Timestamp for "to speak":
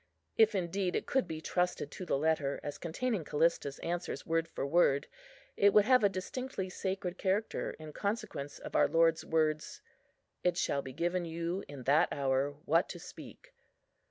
12.89-13.53